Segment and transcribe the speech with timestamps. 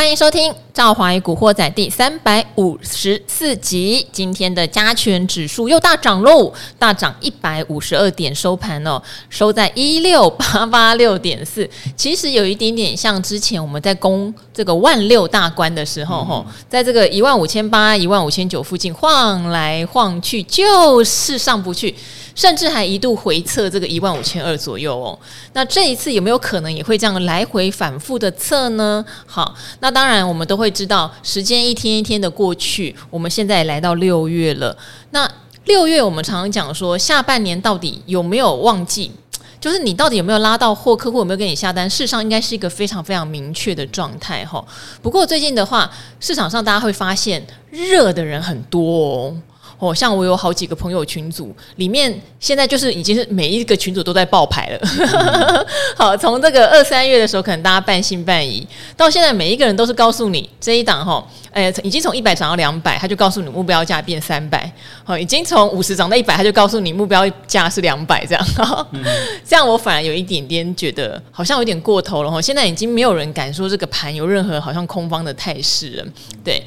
[0.00, 4.06] 欢迎收听《赵华与古惑仔》第三百五十四集。
[4.10, 11.68] 今天的加权指数又大涨喽，大涨一百五十二点，收盘哦，收在一六八八六点四。
[11.94, 21.94] 其实有一点点像之前我们在攻这个万六大关的时候，吼、嗯，在这个一万五千八、一万五千九附近晃来晃去，就是上不去。
[22.34, 25.18] 甚至还一度回测这个一万五千二左右哦。
[25.52, 29.04] 那这一次有没有可能也会这样来回反复的测呢？
[29.26, 34.76] 好，那当然我们都会知道，时间一天一天的过去，我们现在也来到六月了。
[35.10, 35.30] 那
[35.64, 39.12] 六月我们常常讲说，下半年到底有没有旺季？
[39.60, 41.88] 就是你到底有没有拉到货，客户有没有给你下单？
[41.88, 44.64] 事实上应该是一个非常非常明确的状态哈。
[45.02, 49.36] 不过最近的话，市场上大家会发现热的人很多哦。
[49.80, 54.78] 哦，像我有好几个朋友群组，里面现在就是已经是每一个群组都在爆牌了。
[54.82, 55.66] 嗯、
[55.96, 64.70] 好，从这个二三月的时候，可能大家半信半疑，到现在每一个人都是告诉你这一档哈，哎，已经从一百涨到两百，他就告诉你目标价变三百。
[65.02, 68.46] 好，已经从五十涨到一百，他就告诉你目标价是两百这样。
[68.92, 69.02] 嗯、
[69.48, 72.38] 这样我反而有一点点觉得好像有点过头了哈。
[72.38, 76.04] 现在已经没有人敢说这个盘有任何好像空方的态势了，
[76.44, 76.62] 对。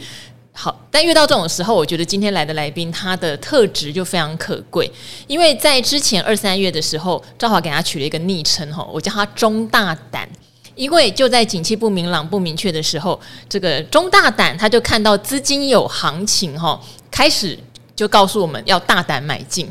[0.55, 4.89] 好，但遇到这种时候，我觉得今天来的来宾他的特质就非常可贵，
[5.25, 10.29] 因为在之前二三月的时候，赵华给他取了一个昵称哈，我叫他钟大胆，
[10.75, 17.57] 因为就在景气不明朗、不明确的时候，这个钟大胆他就看到资金有行情哈，开始
[17.95, 19.67] 就告诉我们要大胆买进，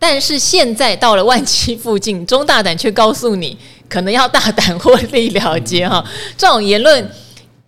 [0.00, 3.56] 但是现在到了万七附近，钟大胆却告诉你
[3.88, 6.04] 可能要大胆获利了结哈，
[6.36, 7.08] 这种言论。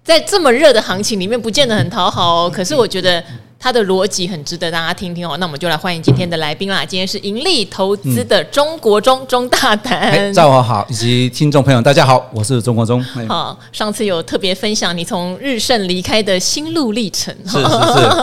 [0.04, 2.50] 在这么热的行情里面，不见得很讨好哦。
[2.54, 3.24] 可是我觉得。
[3.56, 6.84] 他的逻辑很值得大家听听哦，那我们就来欢迎今天的来宾啦。
[6.84, 10.30] 今天是盈利投资的中国中中大胆。
[10.34, 13.02] 赵华好，以及听众朋友大家好，我是中国中。
[13.26, 17.68] 好，上次有特别分享你从日盛离开的心路历程，是是是，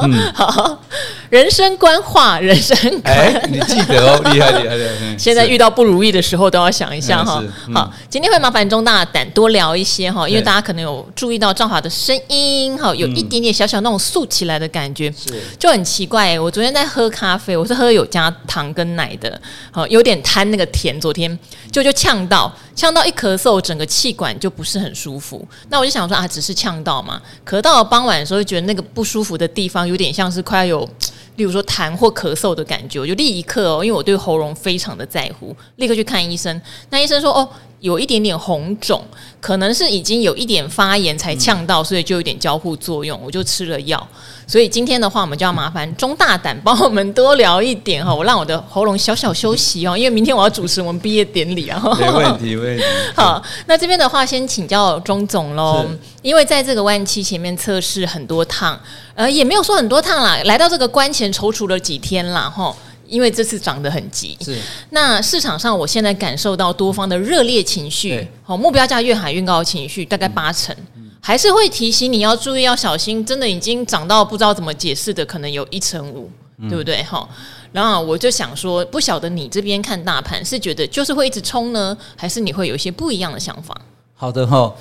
[0.04, 0.80] 嗯， 好，
[1.32, 5.16] 人生观化，人生观，哎，你记得哦，厉害厉害厉害。
[5.18, 7.42] 现在遇到不如意的时候都要想一下哈。
[7.74, 15.10] 好，今天会麻烦钟大胆多聊一些哈，因为大家可能有注意到赵华的声音哈，有一点点小小那种竖起来的感觉。
[15.58, 19.42] 就很奇怪、欸，我昨天在喝咖啡，我是喝有加糖跟奶的，
[19.72, 21.00] 好有点贪那个甜。
[21.00, 21.40] 昨天
[21.72, 25.48] 就就呛到，呛到一咳嗽，整个气管就不是很舒服。
[25.70, 27.22] 那我就想说啊，只是呛到嘛。
[27.48, 30.90] 咳到了傍晚的时候，就觉得那个不舒服的地方有点像是快要有，
[31.36, 33.00] 例如说痰或咳嗽的感觉。
[33.00, 36.62] 我就立刻哦，因为我对喉咙非常的在乎，立刻去看医生。
[36.90, 37.50] 那医生说哦。
[37.82, 39.04] 有一点点红肿，
[39.40, 44.08] 可能是已经有一点发炎才呛到，所以就有点交互作用，我就吃了药。
[44.46, 51.82] 所以今天的话，我们就要麻烦钟大胆帮我们多聊一点哈，我让我的喉咙小小休息哦，因为明天我要主持我们毕业典礼啊。
[52.00, 52.84] 没问题，没问题。
[53.16, 55.84] 好，那这边的话先请教钟总喽，
[56.22, 58.80] 因为在这个万期前面测试很多趟，
[59.16, 62.76] 呃，也没有说很多趟啦，来到这个关前踌躇了几天啦，哈。
[63.12, 64.58] 因为这次涨得很急，是。
[64.92, 70.74] 那市场上，我现在感受到多方的热烈情绪，好目标价越喊越高的情绪，大概八成，
[71.20, 76.32] 还是会提醒你要注意要小心，真的已经涨到不知道怎么解释的，可能有一成五，
[76.70, 77.04] 对不对？
[77.04, 77.28] 哈，
[77.74, 83.80] 然后我就想说，不晓得你这边看大盘是觉得就是会一直冲呢，还是你会有一些不一样的想法？
[84.16, 84.74] 好的哈。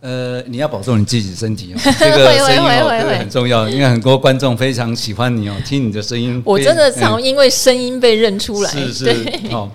[0.00, 6.40] 呃，你要保重你自己身体哦， 这个声音哦，这个很重要，因为很多观众非常喜欢你哦，听你的声音。
[6.44, 8.70] 我真的常因为声音被认出来。
[8.70, 9.70] 是是，好，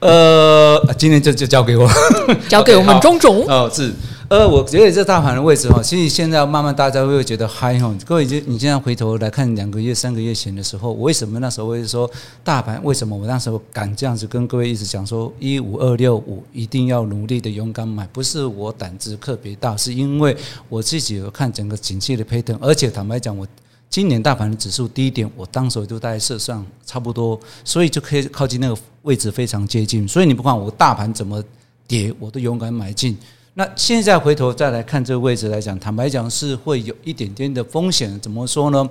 [0.00, 1.90] 呃，今天就就交给我，
[2.48, 3.92] 交给我们 钟总哦，是。
[4.30, 7.92] 呃，我觉得这大盘的位置哈，其实现在慢慢大家会觉得嗨哈。
[8.06, 12.08] 各位，就你现在回头来看两个月、三个月前的时候，我为什么那时候会说
[12.44, 12.80] 大盘？
[12.84, 18.06] 为什么我那时候敢这样子跟各位一直讲说一五二六五一定要努力的勇敢买？
[18.12, 20.36] 不是我胆子特别大，是因为
[20.68, 23.44] 我自己有看整个景气的推动而且坦白讲，我
[23.88, 30.06] 今年大盘的指数低点，我当时就大概设上差不多，所以就可以靠近那个位置非常接近。
[30.06, 31.42] 所以你不管我大盘怎么
[31.88, 33.18] 跌，我都勇敢买进。
[33.54, 38.18] 那现在回头再来看这个位置来讲，坦白讲是会有一点点的风险。
[38.20, 38.88] 怎么说呢？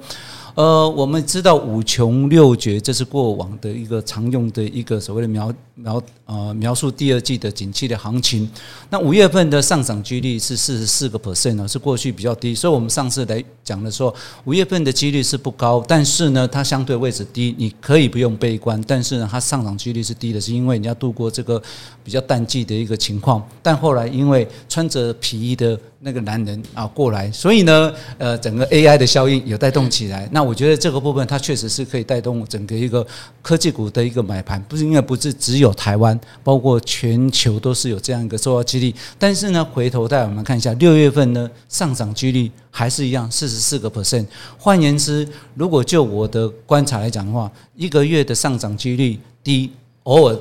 [0.53, 8.49] 呃，我们知道五穷六绝，这是过往的一个常用的一个所谓的描描呃描述第二季的景气的行情。
[8.89, 12.53] 那五月份的上涨几率是四十四个 percent 呢，是过去比较低。
[12.53, 14.13] 所以我们上次来讲的时候，
[14.45, 18.81] 五月份的几率是不高，但是呢，它相对位置低，你可以不用悲观。
[18.87, 21.61] 但是呢，它上涨几率是低的，是因为你要度过这个
[22.03, 23.45] 比较淡季的一个情况。
[23.61, 30.27] 但后来因为穿着皮衣的那个男人啊过来，所以呢，呃，整个 AI 的效应有带动起来。
[30.31, 33.05] 那我觉得这个部分它确实是可以带动整个一个
[33.41, 38.93] 科技股的一个买盘，不是因为不是只有台湾，包括全球都是有这样一个受到激励。
[39.17, 44.25] 但是呢，回头带我们看一下六月份呢上涨几率还是一样四十四个 percent。
[44.57, 49.71] 换言之，如果就我的观察来讲的话，一个月的上涨几率低，
[50.03, 50.39] 偶尔。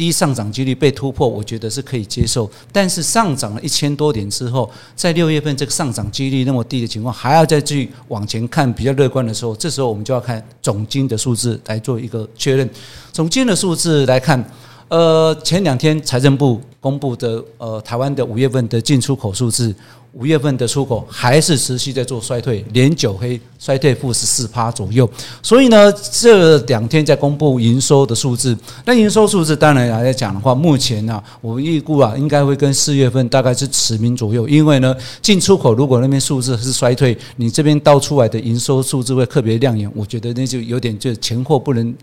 [0.00, 2.50] 低上涨几率被突破，我觉得是可以接受。
[2.72, 12.66] 但是上涨了一千多点之后，在六月份这个上涨几率那么低的情况，还要再去往前看比较乐观的时候，这时候我们就要看总金的数字来做一个确认。
[13.12, 14.42] 总金的数字来看，
[14.90, 19.72] 呃，前两天财政部公布的呃台湾的五月份的进出口数字。
[20.14, 25.08] 五月份的出口还是持续在做衰退，连九黑衰退负十四趴左右。
[25.40, 28.58] 所以呢，这两天在公布营收的数字。
[28.84, 34.48] 那营收数字当然来讲的话，目前呢，我们预估啊，应该会跟四月份大概是持平左右。
[34.48, 34.92] 因为呢，
[35.22, 39.88] 进出口如果那边数字是衰退，你这边倒出来的营收数字会特别亮眼。
[39.94, 41.94] 我觉得那就有点就前后不能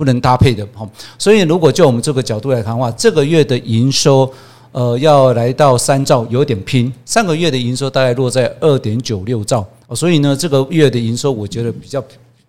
[0.00, 0.66] 不能搭配的。
[0.74, 0.88] 哈，
[1.18, 4.32] 所以如果就我们这个角度来看的话，这个月的营收。
[4.72, 6.92] 呃，要来到三兆有点拼。
[7.04, 9.66] 上个月的营收大概落在二点九六兆，
[9.96, 12.00] 所以呢，这个月的营收我觉得比较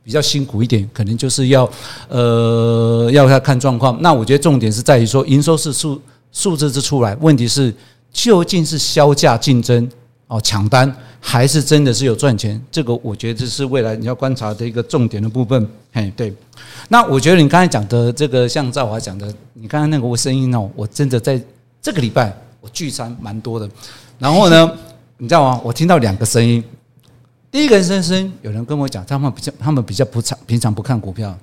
[0.03, 1.67] 比较辛苦一点，可能就是要
[2.09, 3.97] 呃要要看状况。
[4.03, 5.99] 那我觉得重点是在于说，营收是数
[6.31, 7.73] 数字是出来，问题是
[8.13, 9.89] 究竟是销价竞争
[10.27, 12.61] 哦抢单，还是真的是有赚钱？
[12.69, 15.65] 这个我觉得这是未来你要观察的一个重点的部分。
[15.93, 16.33] 嘿，对。
[16.89, 21.41] 那我觉得你刚才讲的这个，像赵华讲的，你刚才那个声音哦，我真的在。
[21.83, 23.67] 这个礼拜我聚餐蛮多的，
[24.19, 24.71] 然后呢，
[25.17, 25.59] 你知道吗？
[25.63, 26.63] 我听到两个声音。
[27.49, 31.35] 第一个声声有人跟我讲，他们比较他们比较不常平常不看股票。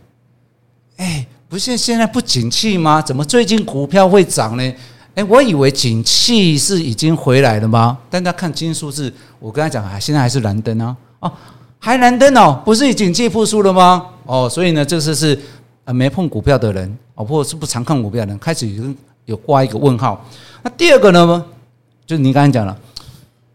[0.96, 3.02] 哎，不是现在不景气吗？
[3.02, 4.75] 怎么最近股票会涨呢？
[5.18, 7.98] 哎，我以为景气是已经回来了吗？
[8.08, 11.32] 但他看金数字，我跟他讲啊，现在还是蓝灯啊，哦，
[11.80, 14.06] 还蓝灯哦，不是景气复苏了吗？
[14.24, 15.36] 哦，所以呢，这是是
[15.84, 18.96] 呃没碰股票的人，哦，或者是不常看股票的人，开始已经。
[19.24, 20.24] 有挂一个问号。
[20.62, 21.44] 那第二个呢？
[22.06, 22.74] 就是你刚才讲了，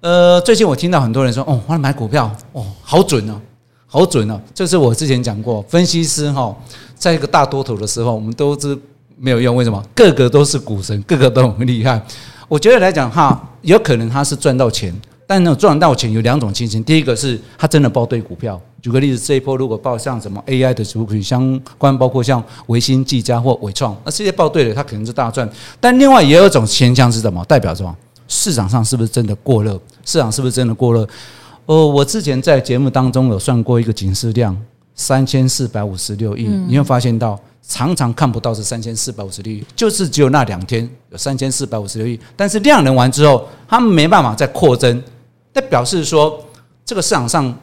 [0.01, 3.41] 呃，最近我听到很多人说，哦，我要买股票，哦，好准哦，
[3.87, 4.39] 好准哦。
[4.53, 6.55] 这是我之前讲过，分析师哈，
[6.95, 8.77] 在一个大多头的时候，我们都是
[9.23, 9.55] 没有用。
[9.55, 9.81] 为什么？
[9.95, 12.01] 个个都是股神，个个都很厉害。
[12.49, 14.93] 我觉得来讲哈，有可能他是赚到钱。
[15.25, 18.59] 但那种赚到钱有两种情形，第一个是他真的报对股票。
[18.81, 25.49] 举个例子，这一波如果报像什么 AI 的主品相关，包括像维新、技嘉或纬创，那这些报对了，它可能是大赚。
[25.79, 27.43] 但另外也有一种现象是什么？
[27.45, 27.95] 代表什么？
[28.27, 29.79] 市场上是不是真的过热？
[30.03, 31.07] 市场是不是真的过热？
[31.65, 34.55] 哦，我之前在节目当中有算过一个警示量，
[34.93, 37.39] 三千四百五十六亿，你会发现到。
[37.65, 45.01] 常常看不到是三千四百五十六亿，就是只有那两天有三千四百五十六亿，但是量能完之后，他们没办法再扩增，
[45.53, 46.43] 那表示说
[46.83, 47.57] 这个市场上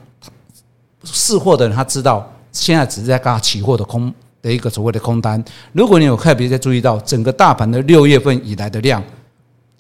[1.05, 5.43] 试货的人他知道现在只是在干期货的空的一个所谓的空单。
[5.73, 9.05] 如果你有特别在注意到整个大盘的六月份以来的量，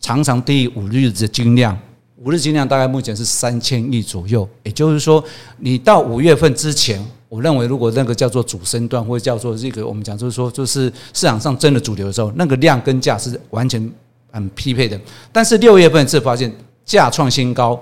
[0.01, 1.77] 常常低于五日的均量，
[2.19, 5.25] 五日均量大概目前是三千亿左右，也就是说
[5.57, 7.03] 你到五月份之前。
[7.31, 13.91] 我认为，如果那个叫做主升段，或者叫做这个我们讲，就是说，就是市场上真的主流的时候，那个量跟价是完全
[14.33, 15.01] 很匹配的。
[15.31, 16.53] 但是六月份是发现
[16.85, 17.81] 价创新高，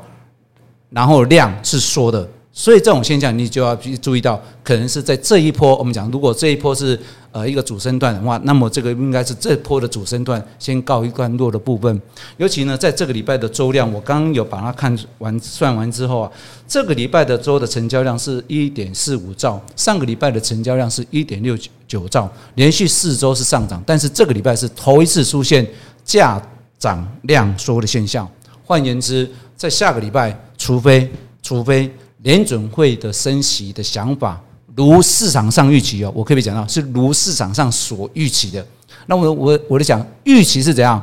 [0.91, 2.29] 然后量是缩的。
[2.59, 5.77] 所以这种现象，你就要去注意到，可能是在这一波。
[5.77, 6.99] 我们讲，如果这一波是
[7.31, 12.03] 呃一个主升段的话，那么这个应该是这波的主升段先告一段落的部分。
[12.37, 16.33] 尤其呢，在这个礼拜的周量，我刚刚有把它看完算完之后啊，
[16.67, 25.65] 这个礼拜的周的成交量是一点四五兆，上个礼拜的成交量是一点六九兆，连续四周是上涨，但是这个礼拜是头一次出现
[26.05, 26.43] 价
[26.77, 28.29] 涨量缩的现象。
[28.65, 31.09] 换言之，在下个礼拜，除非
[31.41, 31.89] 除非。
[32.23, 34.41] 联准会的升息的想法，
[34.75, 38.67] 如市场上预期哦，我可以讲到是如市场上所预期的。
[39.07, 41.01] 那我我我就讲预期是怎样，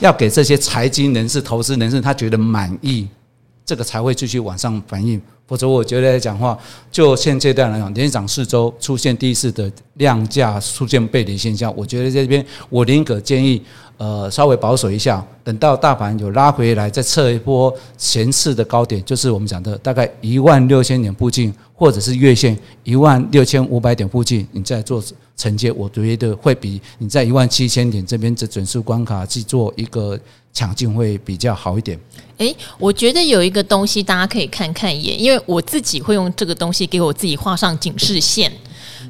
[0.00, 3.06] 要给这些财经人士、投资人士他觉得满意，
[3.64, 5.20] 这个才会继续往上反应。
[5.52, 6.58] 否则，我觉得来讲话，
[6.90, 13.62] 就现阶段来讲，连涨四周出现第一次的量价出现背离现象，我觉得这边我宁可建议。
[13.98, 25.00] 呃，稍微保守一下，等到大盘有拉回来，再测一波前次的高点，就是我们讲的大概一万六千点附近，或者是月线一万六千五百点附近，你再做
[25.36, 30.18] 承接，我觉得会比你在一万七千点这边这整数关卡去做一个
[30.52, 31.98] 抢镜会比较好一点。
[32.38, 38.52] 诶，我觉得有一个东西大家可以看看一眼，因为我自己会用这个东西给我自己画上警示线，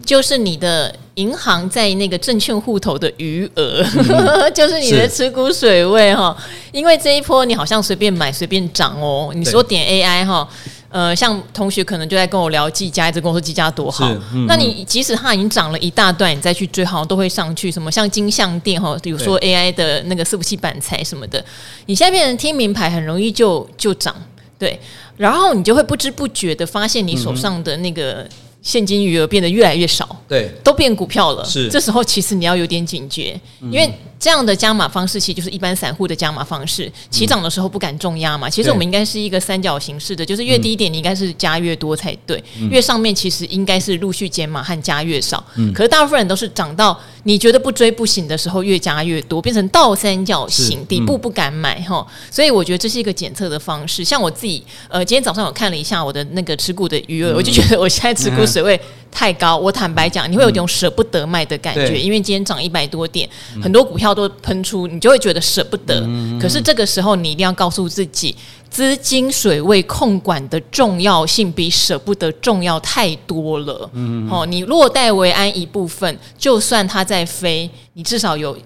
[0.05, 0.95] 就是你的。
[1.17, 6.35] 银行在那个证券户头的余额，嗯、 就是你的持股水位哈。
[6.73, 9.31] 因为这一波你好像随便买随便涨哦。
[9.35, 10.49] 你说点 AI 哈，
[10.93, 14.07] 呃，像同学可能就在跟我聊技嘉，一直跟我说技嘉多好。
[14.35, 17.73] 嗯、那你即使它已经涨了一大段，你再去追，好像都会上去。
[17.73, 21.45] 什么像金像店哈，比如说 AI 的那个伺服器板材什么的，
[21.87, 24.15] 你现在变成听名牌，很容易就就涨。
[24.59, 24.79] 对，
[25.17, 28.29] 然后你就会不知不觉的发现你手上的那个。
[28.63, 31.45] 现金余额变得越来越少，对，都变股票了。
[31.45, 36.91] 是，这时候其实你要有点警觉，因为这样的加码方式其实就是一般散户的加码方式。
[37.11, 45.45] 起涨的时候不敢重压嘛，其实我们应该是一个三角形式的，就是越低点你应该是加越多才对，越上面其实应该是陆续减码和加越少。
[45.75, 52.07] 可是大部分人都是涨到你觉得不追不行的时候越加越多，变成倒三角形，底部不敢买哈。
[52.31, 54.05] 所以我觉得这是一个检测的方式。
[54.05, 58.47] 像我自己，呃，今天早上我看了一下我的那个持股的余额，我就觉得我现在持股。
[58.53, 58.79] 水位
[59.11, 63.27] 太高，我坦白讲，你会有一种舍不得卖的感觉，因为今天涨一百多点，
[63.63, 66.07] 很多股票都喷出，你就会觉得舍不得。
[66.39, 68.37] 可是这个时候，你一定要告诉自己，
[68.73, 73.91] 资金水位控管的重要性比舍不得重要太多了。
[73.93, 78.57] 嗯哦，你落袋为安一部分，就算它在飞，你至少有。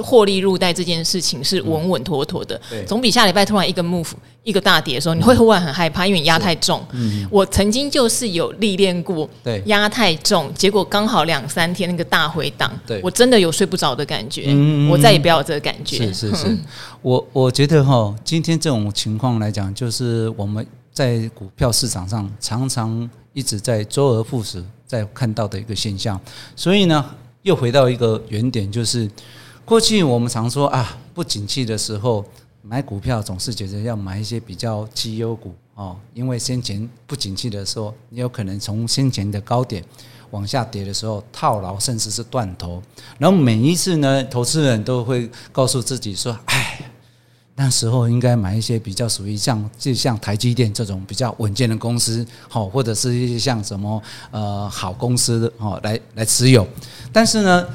[0.00, 4.12] 获利入袋这件事情是稳稳妥妥的，嗯、总比下礼拜突然一个 move
[4.44, 6.84] 一个大跌的时候，你会忽然很害怕，因为你压太重。
[6.92, 14.46] 嗯、我曾经就是有历练过，对，压太重，结果刚好两三天那个大回档，对我真的有睡不着的感觉。
[14.48, 15.98] 嗯、我再也不要有这个感觉。
[15.98, 16.58] 是是是，嗯、
[17.02, 26.20] 我我觉得哈，今天这种情况来讲，就是我们在股票市场上常常一直在周而复始在看到的一个现象。
[26.56, 27.04] 所以呢，
[27.42, 29.08] 又回到一个原点，就是。
[29.64, 32.24] 过去我们常说啊，不景气的时候
[32.62, 39.82] 买股票总是觉得要买一些比较绩优股哦，因为先前不景气的时候，你有可能从先前的高点
[40.30, 42.82] 往下跌的时候套牢，甚至是断头。
[43.18, 46.80] 然后每一次呢，投资人都会告诉自己说：“哎，
[47.54, 54.02] 那时候应该买一些比较属于像就像台积电这种比较稳健的公司，好，或者是一些像什么
[54.32, 56.66] 呃好公司的哦来来持有。”
[57.12, 57.66] 但是呢。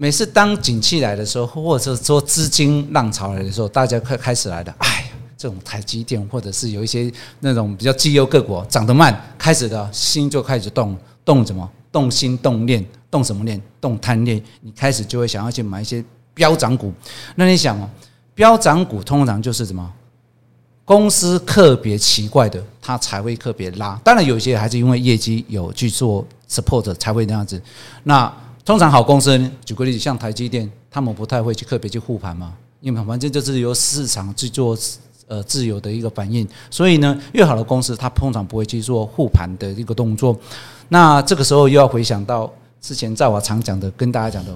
[0.00, 4.72] 每次当景气来的时候，或者说资金浪潮来的时候，大家快开始来的。
[4.78, 11.68] 哎呀，这种台积电或者是有一些那种比较绩优个股涨得慢，开始的心就开始动，动什么？
[11.90, 13.60] 动心、动念、动什么念？
[13.80, 14.40] 动贪念。
[14.60, 16.92] 你开始就会想要去买一些飙涨股。
[17.34, 17.90] 那你想哦，
[18.36, 19.92] 飙涨股通常就是什么？
[20.84, 24.00] 公司特别奇怪的，它才会特别拉。
[24.04, 27.60] 当然，有些还是因为业绩有去做 support 才会那样子。
[28.04, 28.32] 那
[28.68, 34.76] 通常好公司，举个例子，像台积电，他们不太会去特别去护盘嘛，因为反正就是由市场去做
[35.26, 40.38] 呃自由的一个反应，所以呢，越好的公司，它通常不会去做护盘的一个动作。
[40.90, 44.54] 那这个时候又要回想到之前在我常讲的，跟大家讲的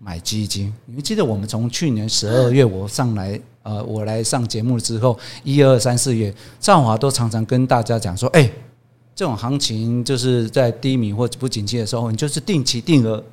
[0.00, 0.70] 买基金。
[0.84, 8.50] 你们记得我们从去年十二月我上来呃，我来上节目之后，一二三四月，赵华都常常跟大家讲说，哎，
[9.14, 13.24] 这种行情就是在低迷或者不景气的时候，你就是定期定额。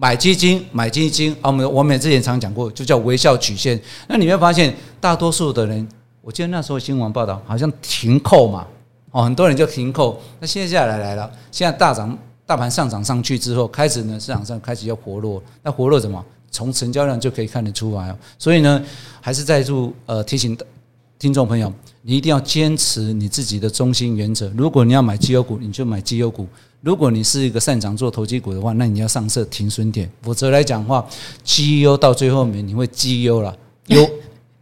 [0.00, 1.50] 买基金，买基金啊！
[1.50, 3.78] 我们我们之前常讲过，就叫微笑曲线。
[4.06, 5.86] 那你会发现，大多数的人，
[6.22, 8.64] 我记得那时候新闻报道好像停扣嘛，
[9.10, 10.20] 哦，很多人就停扣。
[10.38, 15.42] 那现在下来来了，现在大涨，大盘上涨上去之后，开始呢市场上开始要活络。
[15.64, 16.24] 那活络什么？
[16.52, 18.16] 从成交量就可以看得出来。
[18.38, 18.80] 所以呢，
[19.20, 20.56] 还是再度呃提醒
[21.18, 24.48] 听众朋友，你一定要坚持你自己的中心原则。
[24.56, 26.46] 如果你要买绩优股，你就买绩优股。
[26.80, 30.08] 如果你是一个擅长做投机股的话，那你要上设停损点。
[30.22, 31.04] 否则来讲的话，
[31.42, 33.52] 绩优到最后面你会绩优了，
[33.86, 34.08] 忧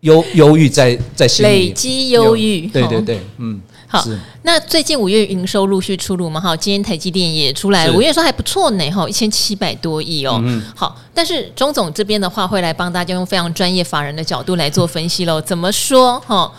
[0.01, 2.67] 忧忧郁在在心里累积忧郁。
[2.69, 4.03] 对对对，嗯，好。
[4.43, 6.41] 那最近五月营收陆续出炉嘛？
[6.41, 10.41] 哈，今天台积电也出来了，五月说还不错呢，哈，一千七百多亿哦。
[10.43, 15.39] 嗯，好，但是钟总这边的话会来帮大家用非常专业法人的角度来做分析喽。
[15.43, 16.19] 怎么说？
[16.21, 16.51] 哈，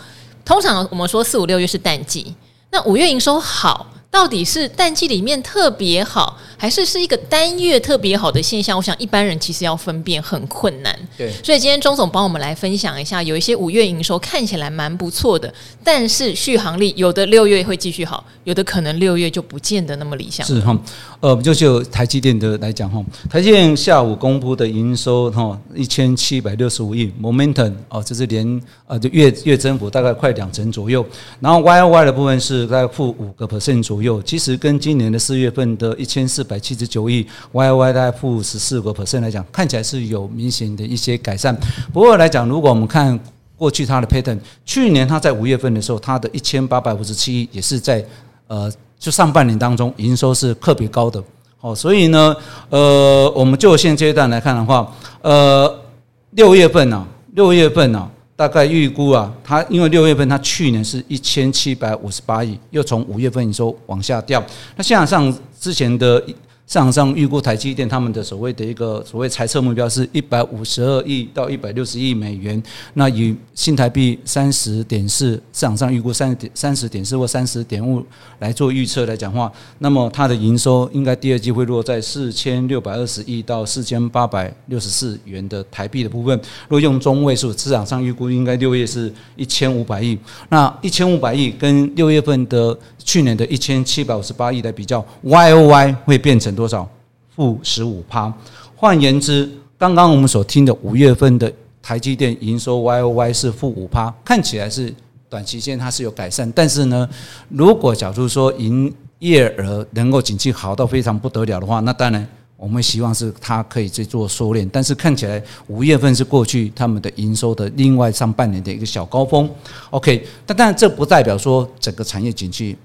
[0.44, 2.32] 通常我们说四五六月是淡季，
[2.70, 3.84] 那五月营收好。
[4.10, 8.76] 到底是淡季里面特别好，还是是一个单月特别好的现象？
[8.76, 10.98] 我想一般人其实要分辨很困难。
[11.16, 15.52] 对，所以今天钟总帮我们来分享一下，有一些五月营收看起来蛮不错的，
[15.84, 20.44] 但是续航力有的六月会继续好，有的可能六月就不见得那么理想。
[20.44, 20.76] 是哈，
[21.20, 23.00] 呃，就就台积电的来讲哈，
[23.30, 31.06] 台积电下午公布的营收哈一千七百六十五亿，momentum 哦，这是连呃就月月增幅大概快两成左右，
[31.38, 34.20] 然后 Y O Y 的部分是大概负五个 percent 左右。
[34.22, 41.54] 其实跟今年的四月份的一千四百七十九亿 Y Y 大概负十四个 percent 来讲，看起来是有明显的一些改善。
[41.92, 43.20] 不过来讲，如果我们看
[43.56, 48.04] 过去它的 pattern，去年它在五月份的时候，它的一千八百五十七亿也是在
[48.46, 51.22] 呃，就上半年当中营收是特别高的。
[51.60, 52.34] 好，所以呢，
[52.70, 54.90] 呃，我们就现阶段来看的话，
[55.22, 55.82] 呃，
[56.30, 64.40] 六月份呢、啊，六月份呢、啊，大概预估啊，它因为六月份它去年是一千七百五十八亿，又从五月份营收往下掉。
[64.76, 66.22] 那现在上之前的。
[66.68, 72.62] 市场上预估台积电他们的所谓的一个所谓财测目标是一百五十二亿到一百六十亿美元。
[72.92, 78.04] 那以新台币三十点四，市场上预估三十点三十点四或三十点五
[78.40, 86.38] 来做预测来讲话，那么它的营收应该第二季会落在四千六百二十亿到四千八百六十四元的台币的部分。
[86.68, 90.18] 如果用中位数，市场上预估应该六月是一千五百亿。
[90.50, 96.86] 那一千五百亿跟六月份的去年的一千七百五十八亿来比较，Y O Y 会变成多少？
[97.34, 98.30] 负十五趴。
[98.76, 99.48] 换言之，
[99.78, 101.50] 刚刚我们所听的五月份的
[101.80, 104.94] 台积电营收 Y O Y 是负五趴，看起来是
[105.26, 106.52] 短期间它是有改善。
[106.52, 107.08] 但是呢，
[107.48, 114.68] 如果假如说营业额能够景气好到非常不得了的话，那当然我们希望是它可以去做收敛。
[114.70, 119.48] 但是看起来五月份是过去他们的营收的另外上半年的一个小高峰。
[119.88, 122.76] OK，但当然这不代表说整个产业景气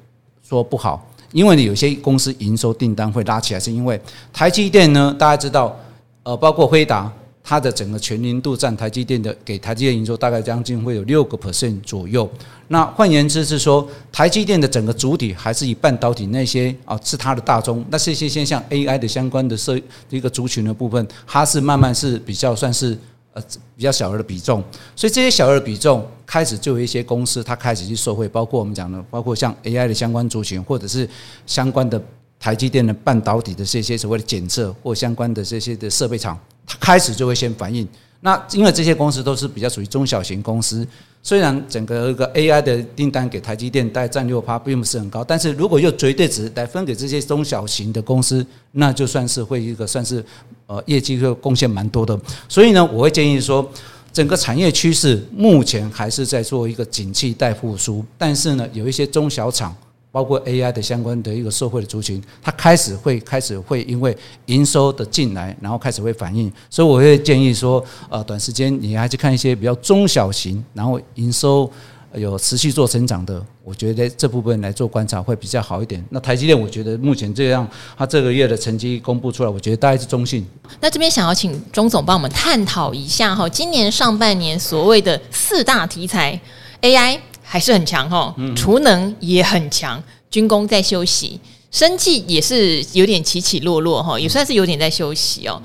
[0.47, 1.09] 说不好。
[1.31, 3.99] 因为有些公司营收订单会拉起来，是因为
[4.31, 5.75] 台积电呢，大家知道，
[6.21, 7.11] 呃，包括辉达，
[7.43, 12.29] 它的整个全年度占台积电的给台积电营收大概将近会有六个 percent 左右。
[12.67, 19.75] 那换言之是说，台积电的整个主体还是以半导体那些啊是它的大宗，那这些现象 AI 的相关的设
[20.11, 22.95] 一个族群的部分，它是慢慢是比较算是。
[23.33, 23.43] 呃，
[23.75, 24.63] 比较小额的比重，
[24.95, 31.09] 所以这些小额的比重开始就有一些公司，它开始去受惠，包括我们讲的，包括像 AI 的相关族群，或者是
[31.47, 32.01] 相关的
[32.39, 37.87] 台积电的半导体的这些所谓的检测或相关的这些的设备厂，它开始就会先反应。
[38.25, 40.87] 那因为这些公司都是比较属于中小型公司。
[41.21, 50.23] 虽然整个一个 AI 的订单给台积电带占六趴，并不是很高，但是如果用绝对值来分给这些中小型的公司，那就算是会一个算是
[50.67, 52.17] 呃业绩会贡献蛮多的。
[52.47, 53.69] 所以呢，我会建议说，
[54.13, 59.75] 整个产业趋势目前还是在做一个景气待复苏，但是呢，有一些中小厂。
[60.13, 64.15] 包括 AI 的相关的一个社会的族群，它开始会开始会因为
[64.45, 71.67] 营收的进来，然后开始会反应，所以我会建议说，呃，短时间你还去看一些比较中小型，然后营收
[72.13, 76.05] 有持续做成长的，我觉得这部分来做观察会比较好一点。
[76.11, 80.45] 那台积电，我觉得目前这样，它这个月的成绩公布出来，我觉得大概是中性。
[80.79, 86.39] 那这边想要请钟总帮我们探讨一下哈，今年上半年所谓的四大题材
[86.81, 87.19] AI。
[87.53, 91.39] 还是很强哈，储能也很强，军工在休息，
[91.69, 95.61] 生计也是有点起起落落哈，也算是有点在休息哦。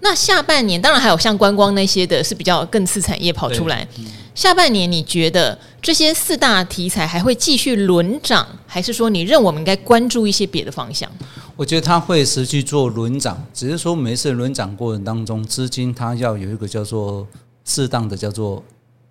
[0.00, 3.86] 那下半年当然还有像观光那些的，是比较更次产业跑出来。
[4.34, 11.06] 下半年你觉得这些四大题材还会继续轮涨，还是说你认为我们应该关注一些别的方向？
[11.54, 17.26] 我觉得它会持续做轮涨，只是说每一次轮涨过程当中，资金它要有一个叫做
[17.66, 18.64] 适当的叫做。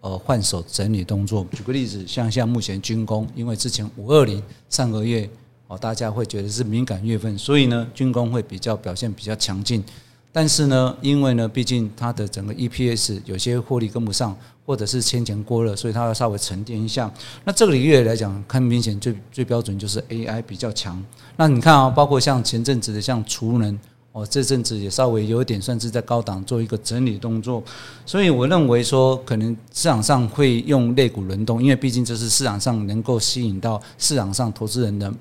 [0.05, 1.43] 呃，换手整理动作。
[1.51, 4.39] 举个例子，像像目前军工，因为之前五二零
[4.69, 5.27] 上个月
[5.67, 9.83] 哦，大家会觉得是敏感月份，所以呢，军工会比较表现比较强劲。
[10.31, 17.11] 但是呢，因为呢，毕竟它的整个 EPS 有些获利跟不上，或者是先前过热，所以它要稍微沉淀一下。
[17.43, 21.03] 那这个月来讲，看明显最最标准就是 AI 比较强。
[21.35, 23.75] 那你看啊，包括像前阵子的像储能。
[24.15, 27.61] 哦，这阵子也稍微有点算是在高档做一个整理动作，
[28.05, 35.13] 所以我认为说可能市场上会用类股轮动，因为毕竟这是市场上能够吸引到市场上投资人的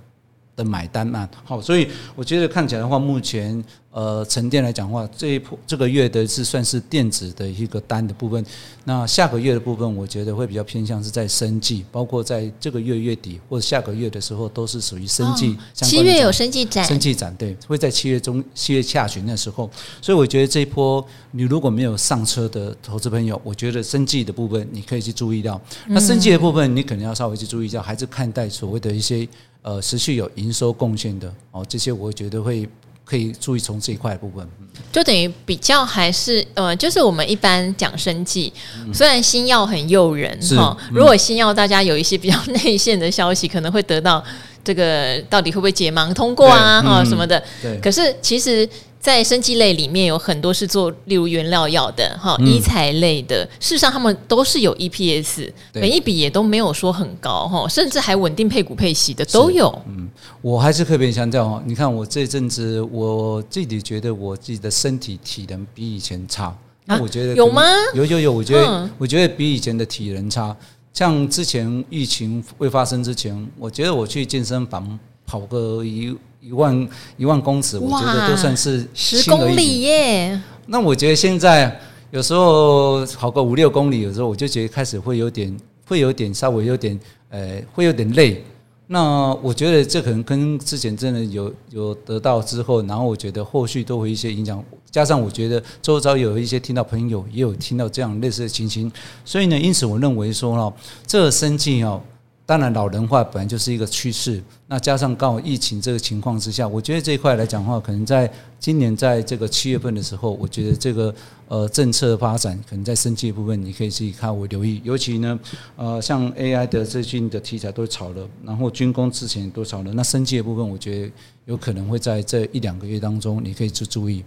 [0.56, 1.28] 的买单嘛。
[1.44, 3.62] 好，所以我觉得看起来的话，目前。
[3.94, 8.44] 呃，沉淀来讲的话，这一波这个月的是算是电子的一个单的部分。
[8.82, 15.56] 那下个月的部分，我觉得会比较偏向是在生计，包括在这个月月底或者下个月的时候，都是属于生计。
[15.74, 19.70] 七月有生计展，生计展对，会在七月中、七月下旬的时候。
[20.02, 25.60] 所以我觉得这一波，你如果没有上车的投资朋友，我觉得生计的部分你可以去注意到。
[25.86, 29.24] 那生计的部分，你可能要稍微去注意一下，还是看待所谓的一些
[29.64, 32.68] 呃持续有营收贡献的哦，这些我觉得会。
[33.06, 34.48] 可以注意从这一块部分，
[34.90, 38.50] 就等于比较还是呃，就是我们一般讲生计，
[38.94, 44.24] 虽然新药很诱人哈，如果新药大家有一些比较内线的消息，可能会得到
[44.64, 47.44] 这个到底会不会解盲通过啊哈什么的，
[47.82, 48.66] 可是其实。
[49.04, 59.70] 在生技类里面有很多是做，例如原料药的哈，医材类的，事实上他们都是有 EPS，每一笔也都没有说很高哈，甚至还稳定配股配息的都有。
[59.86, 60.08] 嗯，
[60.40, 67.60] 我还是特别强调哦，你看我这阵子我自己觉得我自己的身体体能比以前差，那我觉得有吗？
[67.94, 70.56] 有有有，我觉得我觉得比以前的体能差。
[70.94, 76.16] 像之前疫情未发生之前，我觉得我去健身房跑个一。
[76.44, 80.38] 一万一万公尺，我觉得都算是十公里耶。
[80.66, 81.80] 那我觉得现在
[82.10, 86.98] 有时候跑个五六公里，有时候我就觉得开始会有点，会有点稍微有点，
[87.30, 88.44] 呃，会有点累。
[88.86, 98.92] 那我觉得这可能跟之前真的有有得到之后，然后我觉得后续都会一些影响，加上我觉得周遭有一些听到朋友也有听到这样类似的情形，
[99.24, 100.72] 所以呢，因此我认为说呢，
[101.06, 102.00] 这个生计哦。
[102.46, 104.42] 当然，老人化本来就是一个趋势。
[104.66, 108.30] 那加上刚好疫情这个情况之下，我觉得这一块来讲的话，可能在
[108.60, 111.14] 今年在这个七月份的时候，我觉得这个
[111.48, 114.78] 呃政策发展，可能在生技部分，你可以自己看我留意。
[114.84, 115.40] 尤其呢，
[115.76, 121.12] 呃，像 AI 的最近的题材都炒了，然后军工之前都炒了，那生技的部分，我觉得
[121.46, 124.22] 有可能会在这一两个月当中，你可以去注意。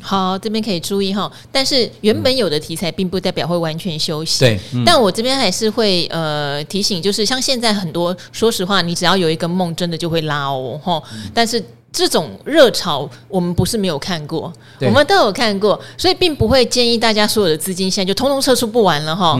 [0.00, 4.38] 好，这边可以注意哈，但是原本有的题材并不代表会完全休息。
[4.38, 11.02] 对，嗯、但我这边还是会呃提醒，就是像现在很多，说实话，你只要有一个梦，真的就会拉哦哈。
[11.34, 19.36] 但是这种热潮，我们不是没有看过，我们都有看过，所以并不会建议大家所有的资金现在就通通撤出不玩了哈。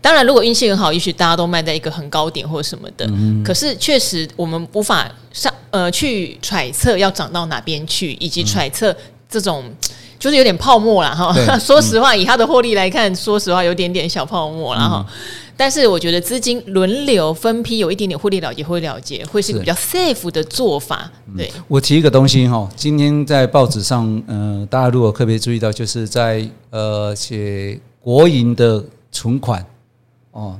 [0.00, 3.08] 当然，如果运气很好，也许大家都卖在一个很高点或什么的。
[3.44, 8.96] 可是确实，我们无法上呃去揣测要涨到哪边去，以及揣测。
[9.30, 9.64] 这种
[10.18, 11.32] 就是有点泡沫了哈。
[11.58, 15.06] 说实话，以它的获利来看，说实话有点点小泡沫了哈。
[15.56, 21.10] 但是我觉得资金轮流分批，有一点点获利了结，会了结，会是一个比较 safe 的做法。
[21.36, 29.62] 对，我提一个东西哈，今天在报纸上，嗯、呃，大家如果特别注意到，就是在呃写国营的存款
[30.30, 30.58] 哦，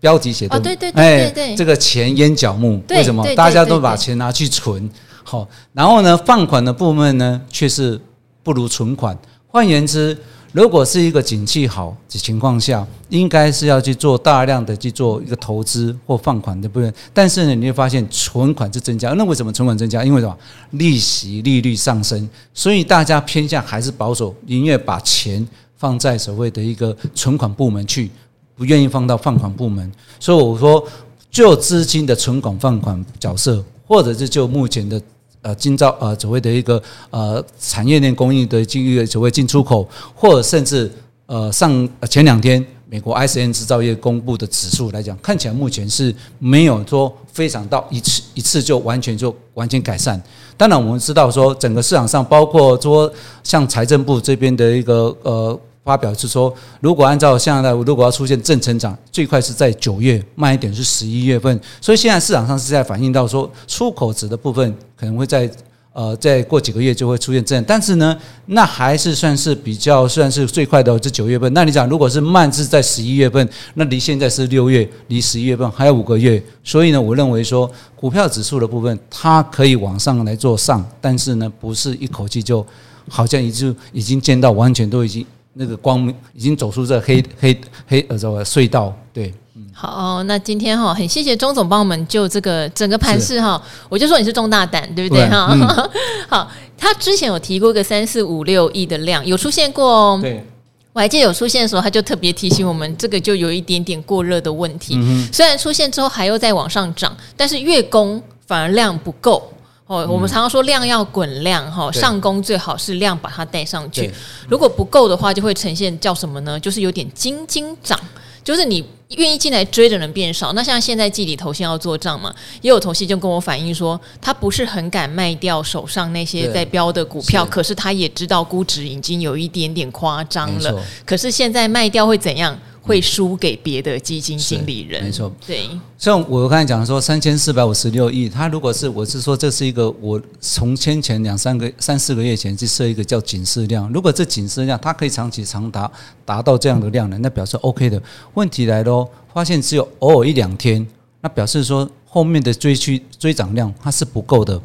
[0.00, 3.22] 标题写的，对对对对，这个钱淹脚目，为什么？
[3.34, 4.88] 大家都把钱拿去存，
[5.22, 8.00] 好，然后呢，放款的部分呢，却是。
[8.42, 9.16] 不如存款。
[9.50, 10.16] 换言之，
[10.52, 16.92] 如果是一个景气好的情况下，应该是要去做大量的去做一个投资或放款的部分。
[17.14, 19.10] 但是呢，你会发现存款是增加。
[19.12, 20.04] 那为什么存款增加？
[20.04, 20.36] 因为什么？
[20.72, 25.46] 利息利率上升，所以大家偏向还是保守，宁愿把钱
[25.76, 28.10] 放在所谓的一个存款部门去，
[28.54, 29.90] 不愿意放到放款部门。
[30.20, 30.86] 所以我说，
[31.30, 35.00] 就资金的存款放款角色，或者是就目前的。
[35.48, 40.92] 呃，今朝呃所谓的一个呃产业链供应的这个所谓进出口，或者甚至
[41.24, 50.22] 呃上前两天美国 ISM 制造业公布的指数来讲，看起来目前是没有说非常到一次一次就完全就完全改善。
[50.54, 53.10] 当然我们知道说整个市场上，包括说
[53.42, 55.58] 像财政部这边的一个呃。
[55.88, 61.58] 发表是说，如果按照现在的，如果要出现正成长，最快是在九月，慢一点是十一月份。
[61.80, 65.50] 所以现在市场上是在反映到说，出口值的部分可能会在
[65.94, 71.50] 呃再过几个月就会出现正，但是呢，那还是算是比较算是最快的这九月份。
[71.54, 76.42] 那你讲，如果是慢是在十一月份，那离现在是六月，离十一月份还有五个月。
[76.62, 82.64] 所以呢，我认为说，股票指数的部分它可以往上来做上，但是呢，不是一口气就
[83.08, 85.24] 好像已经已经见到完全都已经。
[85.60, 89.34] 那个光明已经走出这黑黑黑呃这个隧道，对，
[89.72, 95.28] 好，那今天哈很谢谢钟总帮我们就这个整个盘势哈，我就说你是中大胆，对不对？
[95.28, 95.48] 哈？
[95.52, 95.90] 嗯、
[96.30, 100.44] 好，他之前有提过个三四五六亿的量有出现过哦，对，
[100.92, 109.52] 我还记得有出现的时候，他就特别提醒我们，这个就有一点点过热的问题，嗯、虽然出现之后还要再往上涨，但是月供反而量不够。
[109.88, 114.12] 哦，我们常常说量要滚量哈，上攻最好是量把它带上去。
[114.46, 116.60] 如果不够的话，就会呈现叫什么呢？
[116.60, 117.98] 就是有点斤斤涨，
[118.44, 118.84] 就是你
[119.16, 120.52] 愿意进来追的人变少。
[120.52, 130.84] 那像现在季底头先要做账嘛，也有头先就跟我反映说，他不是很敢卖掉手上那些在标的股票，可是他也知道估值已经有一点点夸张了。
[131.06, 132.54] 可是现在卖掉会怎样？
[132.88, 135.68] 会输给别的基金经理人，没错，对。
[135.98, 145.90] 像我刚才讲说三千四百五十六亿，他如果是我是说这是一个我从先前两三个三四个月前去设一个叫警示量，如果这警示量它可以长期长达
[146.24, 148.02] 达到这样的量呢，那表示 OK 的。
[148.34, 150.86] 问题来喽，发现只有偶尔一两天，
[151.20, 154.60] 那表示说后面的追趋追涨量它是不够的。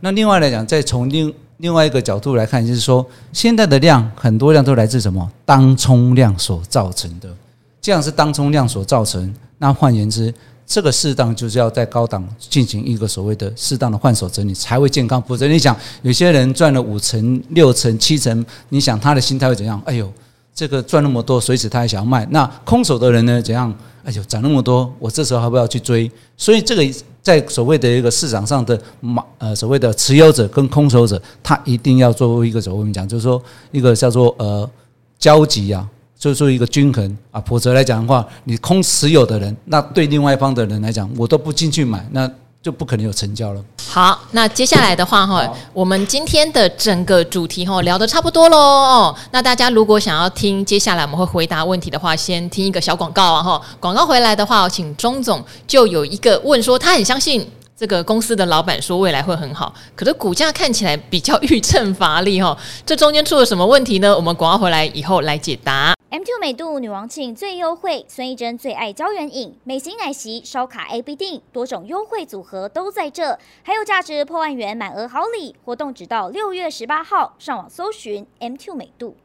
[0.00, 7.28] 那另外来讲，再从另另外一个角度来看，就是说现在的量很多量都来自什么当冲量所造成的。
[7.86, 9.32] 这样是当冲量所造成。
[9.58, 10.34] 那换言之，
[10.66, 15.22] 这个适当就是要在高档进行一个所谓的适当的换手整理，才会健康。
[15.22, 19.80] 否则，你想有些人赚了五成、六成、七成，你想他的心态会怎样？
[19.86, 20.12] 哎呦，
[20.52, 22.26] 这个赚那么多，随时他还想要卖。
[22.32, 23.40] 那空手的人呢？
[23.40, 23.72] 怎样？
[24.02, 26.10] 哎呦，涨那么多，我这时候还不要去追？
[26.36, 26.82] 所以，这个
[27.22, 33.06] 在所谓的一个市场上的买呃所谓的持有者跟空手者，他一定要做一个怎么讲？
[33.06, 34.68] 就是说一个叫做呃
[35.20, 35.88] 交集啊。
[36.18, 42.28] 就做一个均衡啊，否则来讲的话，你空持有的人，那对另外一方的人来讲，我都不进去买，那
[42.62, 43.62] 就不可能有成交了。
[43.88, 49.16] 好，那接下来的话哈，我们今天的整个主题哈聊得差不多喽哦。
[49.30, 53.60] 那大家如果想要听接下来我们会回答问题的话，先听一个小广告啊哈。
[53.78, 57.48] 广告回来的话，请钟总就有一个问说，他很相信。
[57.78, 64.16] 这个公司的老板说未来会很好，可是股价看起来比较遇秤乏力哈，这中间出了什么问题呢？
[64.16, 65.94] 我们广告回来以后来解答。
[66.08, 79.16] M2 美度女王庆最优惠，孙艺珍最爱胶原饮，美型奶昔烧卡 A B 錠，多种优惠组合都在这，还有价值破万元满额好礼，活动直到六月十八号，上网搜寻 M2 美度。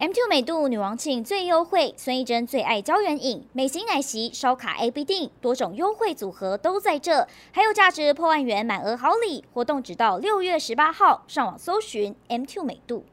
[0.00, 13.04] M2 美度女王庆最优惠，孙艺珍最爱胶原饮，美型奶昔烧卡 A B 錠，多种优惠组合都在这，还有价值破万元满额好礼，活动直到六月十八号，上网搜寻 M2 美度。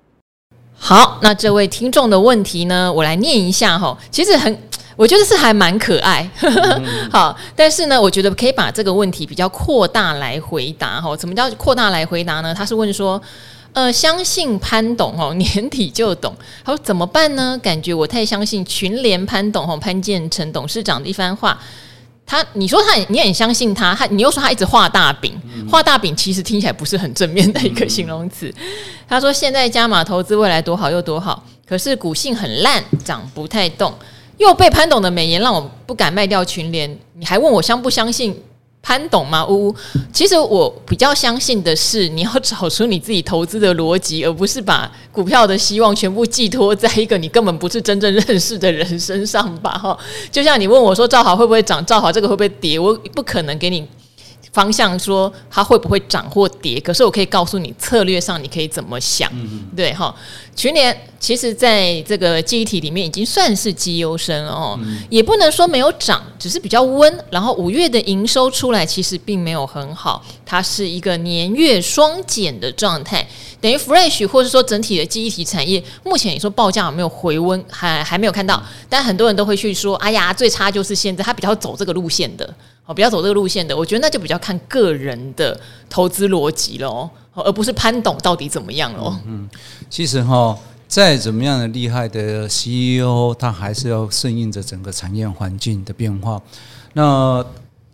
[0.78, 4.58] 好，那这位听众的问题呢，我来念一下哈，其实很，
[4.96, 6.30] 我觉得是还蛮可爱，
[7.12, 11.16] 好，但是呢，我觉得可以把这个问题比较扩大来回答哈。
[11.18, 12.54] 怎么叫扩大来回答呢？
[12.54, 13.22] 他是问说。
[13.74, 16.36] 呃，相信潘董哦，年底就懂。
[16.66, 17.60] 他说怎么办呢？
[17.62, 21.60] 感觉我太相信群联潘董哦，潘建成董事长的一番话。
[22.28, 25.34] 他，你说他，你很相信他，他，你又说他一直画大饼，
[25.72, 28.54] 画大饼其实听起来不是很正面的一个形容词。
[29.08, 33.94] 他说现在加码投资未来多好又多好，可是股性很烂，涨不太动，
[34.38, 37.00] 又被潘董的美言让我不敢卖掉群联。
[37.13, 38.38] 你还问我相不相信？
[38.82, 39.46] 潘董吗？
[39.46, 39.76] 呜呜，
[40.13, 49.72] 其实我比较相信的是，你要找出你自己投资的逻辑，而不是把股票的希望全部寄托在一个你根本不是真正认识的人身上吧。
[49.72, 49.98] 哈，
[50.32, 51.86] 就像你问我说，兆好会不会涨？
[51.86, 52.80] 兆好这个会不会跌？
[52.80, 53.86] 我不可能给你。
[54.54, 56.80] 方向说它会不会涨或跌？
[56.80, 60.16] 可是我可以告诉你策略上你可以怎么想，嗯、对哈？
[60.56, 67.25] 群联其实在这个记忆体里面已经算是绩优生了哦，嗯、也不能说没有涨，只是比较温。
[67.30, 73.27] 然后五月的营收出来其实并没有很好，它是一个年月双减的状态，
[73.60, 77.63] 等于 Fresh 或者说整体的记忆体产业目前你说报价有没有回温？
[77.69, 82.53] 还还没有看到，但很多人都会去说，哎呀，最差就是现在，它比较走这个路线的。
[82.86, 89.13] 哦，比较走这个路线的，我觉得那就比较看个人的投资逻辑喽，而不是潘董到底怎么样喽。
[89.25, 89.49] 嗯，
[89.89, 90.58] 其实哈，
[90.97, 96.41] 再怎么样的厉害的 CEO，他还是要顺应着整个产业环境的变化。
[96.93, 97.45] 那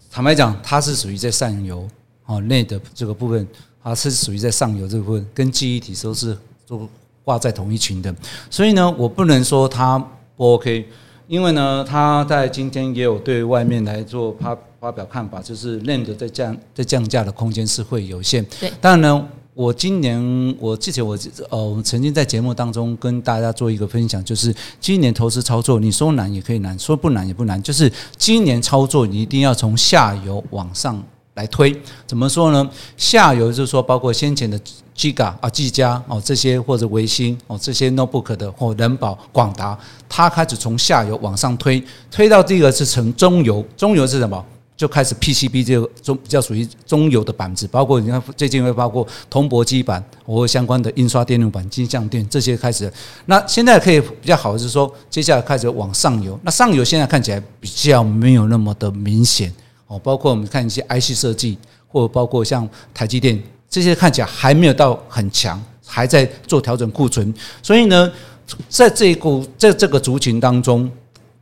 [0.09, 1.85] 坦白讲，它是属于在上游
[2.25, 3.45] 啊内的这个部分，
[3.83, 6.87] 它是属于在上游这部分，跟记忆体都是都
[7.25, 8.15] 挂在同一群的。
[8.49, 9.99] 所以呢，我不能说它
[10.37, 10.87] 不 OK，
[11.27, 14.57] 因为呢，它在今天也有对外面来做发。
[14.79, 18.45] 发表看法，就是 NAND 在降在降价的空间是会有限。
[18.59, 21.17] 对，当然呢，我今年我之前我
[21.49, 31.01] 呃，我曾经在节目当中跟大家做一个分享，就是今年投资操作，你说难也可以难，说不难也不难，就是今年操作你一定要从下游往上
[31.35, 31.79] 来推。
[32.07, 32.67] 怎么说呢？
[32.97, 34.59] 下游就是说包括先前的
[34.97, 39.77] Giga 啊、技嘉哦这些，或者微星哦这些 Notebook 的或人保、广达，
[40.09, 44.43] 它开始从下游往上推，推到第一个是从中游，中游是什么？
[44.75, 52.91] 就开始 PCB 这个中比较属于中游的板子，包括你看最近会包括铜箔基板或相关的印刷电路板、金像电这些开始。
[53.27, 56.38] 那现在可以比较好的是说，接下来开始往上游。
[56.43, 59.53] 那上游现在看起来比较没有那么的明显
[59.88, 61.57] 哦，包括我们看一些 IC 设计，
[61.88, 67.31] 或者包括像台积电这些看起来还没有到很强，还在做调整库存。
[67.62, 68.12] 所以呢，
[68.67, 70.91] 在这一股在这个族群当中。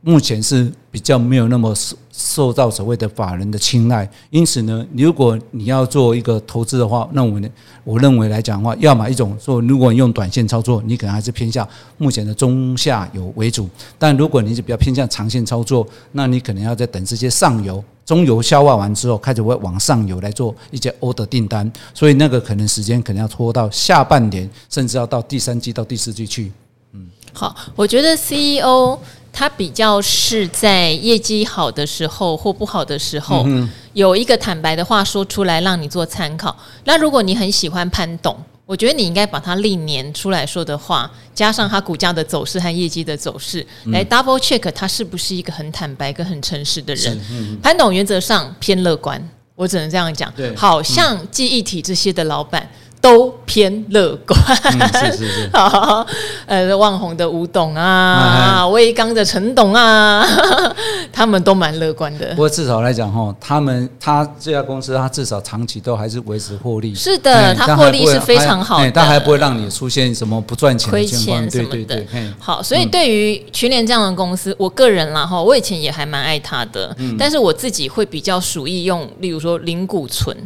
[0.04, 7.48] 目前是比较没有那么受受到所谓的法人的青睐，因此呢，如果你要做一个投资的话，那我呢，
[7.84, 11.66] 我认为来讲的话，要么一种说，如果你用短线操作，你可能还是偏向
[11.98, 13.64] 目前的中下游为主；
[13.98, 26.52] 但如果你是比较偏向长线操作，那你可能要在等这些上游、中游消化完之后，开始会往上游来做一些 order 订单，所以那个可能时间可能要拖到下半年，甚至要到第三季到第四季去。
[26.92, 28.98] 嗯，好，我觉得 CEO。
[29.32, 33.46] 他比较是在业绩好的时候或不好的时候，
[33.94, 36.54] 有一个坦白的话说出来让你做参考。
[36.84, 47.18] 那如果你很喜欢潘董，我觉得你应该把他历年出来说的话，加上他股价的走势和业绩的走势，来 double check 他是不是一个很坦白跟很诚实的人。
[47.62, 49.22] 潘董原则上偏乐观，
[49.56, 50.32] 我只能这样讲。
[50.54, 52.70] 好像记忆体这些的老板。
[53.02, 54.40] 都偏乐观。
[54.62, 55.50] 嗯、是是是。
[55.52, 56.06] 好，
[56.46, 60.24] 呃，旺宏的吴董啊，威刚的陈董啊，
[61.12, 62.30] 他们都蛮乐观的。
[62.30, 66.94] 不过至少来讲哈，他们他这家公司，他至少长期都还是维持获利。
[66.94, 71.50] 是的，他获利是非常好的，但还不会让你出现什么不赚钱、亏钱什么的。
[71.50, 72.32] 对对对。
[72.38, 80.36] 好，所以对于群联这样的公司，我个人啦哈，我以前也还蛮爱他的，嗯、但是我自己会比较属意用，例如说零股存。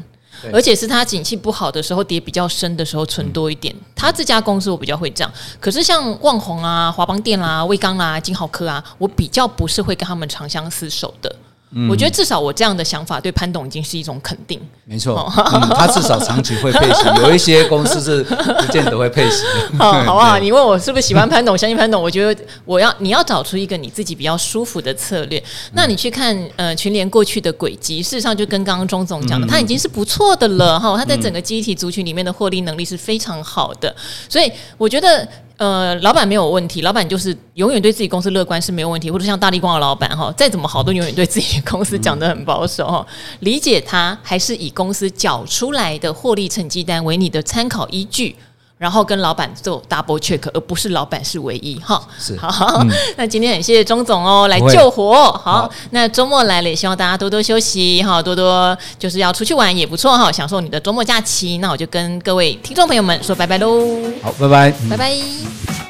[0.53, 3.75] 而且是它景气不好的时候，跌比较深的时候存多一点。
[3.95, 5.33] 它这家公司我比较会这样。
[5.61, 11.35] 可是像旺宏啊、华邦电啦、威刚啦、金豪科啊，我比较不是会跟他们长相厮守的。
[11.73, 14.61] 嗯、我觉得至少我这样的想法对潘董已经是一种肯定。
[14.85, 19.43] 没错、嗯，他至少长期会配息，有一些公司是不见得会配息。
[19.77, 20.39] 好， 好不好？
[20.39, 22.01] 你问我是不是喜欢潘董，相信潘董？
[22.01, 25.43] 我觉得我要你要找出一个你自己比较舒服的策略。
[25.73, 30.97] 那你去看呃群联过去的轨迹，事实上就跟刚刚钟总讲的，他已经是不错的了哈。
[30.97, 33.95] 他在整个集体族群里面的获利能力是非常好的，
[34.29, 35.29] 所以我觉得。
[35.57, 43.07] 呃，老板没有问题，老板就是永远对自己公司乐观是没有问题，或者像大立光的老板哈，再怎么好都永远对自己公司讲得很保守哈。
[43.41, 48.37] 理解他，还是以公司缴出来的获利成绩单为你的参考依据。
[48.79, 52.03] 然后跟老板做 double check，而不是老板是唯一哈。
[52.19, 55.15] 是好，嗯、 那今天很谢谢钟总哦，来救火。
[55.33, 61.59] 好，好，那周末来了，也希望大家多多休息哈，多多就是要出去玩也不错哈，享受你的周末假期。
[61.59, 63.83] 那我就跟各位听众朋友们说拜拜喽。
[64.23, 65.86] 好，拜拜，拜拜。